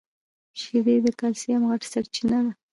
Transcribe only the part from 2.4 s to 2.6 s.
ده.